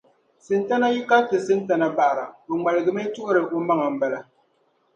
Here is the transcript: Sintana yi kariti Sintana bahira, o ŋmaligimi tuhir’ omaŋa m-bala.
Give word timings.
Sintana 0.45 0.85
yi 0.93 1.01
kariti 1.09 1.37
Sintana 1.45 1.85
bahira, 1.97 2.25
o 2.51 2.53
ŋmaligimi 2.59 3.03
tuhir’ 3.13 3.37
omaŋa 3.57 3.87
m-bala. 3.93 4.19